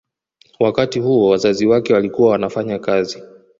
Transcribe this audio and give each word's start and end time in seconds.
Wakati 0.59 0.99
huo 0.99 1.29
wazazi 1.29 1.65
wake 1.65 1.93
walikuwa 1.93 2.29
wanafanya 2.31 2.79
kazi 2.79 3.23